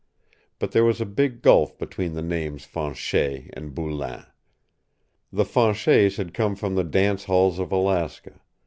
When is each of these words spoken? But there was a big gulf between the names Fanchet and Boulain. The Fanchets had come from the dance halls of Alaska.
But 0.57 0.71
there 0.71 0.83
was 0.83 0.99
a 0.99 1.05
big 1.05 1.43
gulf 1.43 1.77
between 1.77 2.13
the 2.13 2.23
names 2.23 2.65
Fanchet 2.65 3.51
and 3.53 3.75
Boulain. 3.75 4.25
The 5.31 5.45
Fanchets 5.45 6.17
had 6.17 6.33
come 6.33 6.55
from 6.55 6.73
the 6.73 6.83
dance 6.83 7.25
halls 7.25 7.59
of 7.59 7.71
Alaska. 7.71 8.41